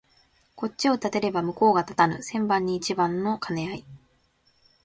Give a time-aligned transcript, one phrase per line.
[0.55, 3.85] こっちを立てれば向こうが立たぬ千番に一番の兼合い